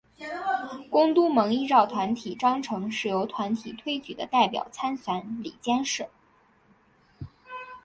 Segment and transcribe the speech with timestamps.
[0.89, 6.09] 公督盟依照团体章程是由团体推举的代表参选理监事。